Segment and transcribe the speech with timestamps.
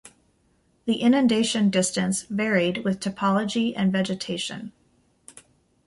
[0.85, 4.71] The inundation distance varied with topology and vegetation.